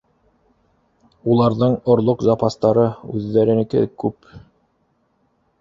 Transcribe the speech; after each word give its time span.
Уларҙың 1.33 1.75
орлоҡ 1.95 2.25
запастары 2.29 2.87
үҙҙәренеке 3.19 3.85
күп. 4.05 4.33